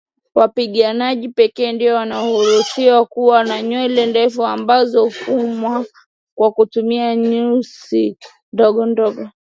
Wapiganaji 0.35 1.29
pekee 1.29 1.71
ndio 1.71 1.95
wanaoruhusiwa 1.95 3.05
kuwa 3.05 3.43
na 3.43 3.61
nywele 3.61 4.05
ndefu 4.05 4.45
ambazo 4.45 5.03
hufumwa 5.03 5.85
kwa 6.37 6.51
kutumia 6.51 7.15
nyuzi 7.15 8.17
ndogondogo 8.53 9.29